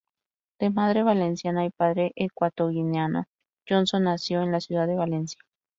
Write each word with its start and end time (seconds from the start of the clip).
De 0.59 0.71
madre 0.71 1.03
valenciana 1.03 1.63
y 1.63 1.69
padre 1.69 2.11
ecuatoguineano, 2.15 3.25
Johnson 3.69 4.05
nació 4.05 4.41
en 4.41 4.51
la 4.51 4.59
ciudad 4.59 4.87
de 4.87 4.95
Valencia. 4.95 5.39